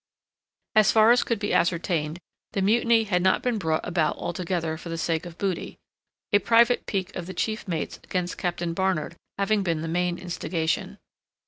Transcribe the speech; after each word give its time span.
As 0.73 0.91
far 0.91 1.11
as 1.11 1.21
could 1.23 1.37
be 1.37 1.53
ascertained, 1.53 2.17
the 2.53 2.63
mutiny 2.63 3.03
had 3.03 3.21
not 3.21 3.43
been 3.43 3.59
brought 3.59 3.87
about 3.87 4.15
altogether 4.17 4.75
for 4.75 4.89
the 4.89 4.97
sake 4.97 5.27
of 5.27 5.37
booty; 5.37 5.77
a 6.33 6.39
private 6.39 6.87
pique 6.87 7.15
of 7.15 7.27
the 7.27 7.35
chief 7.35 7.67
mate's 7.67 7.97
against 8.03 8.35
Captain 8.35 8.73
Barnard 8.73 9.15
having 9.37 9.61
been 9.61 9.83
the 9.83 9.87
main 9.87 10.17
instigation. 10.17 10.97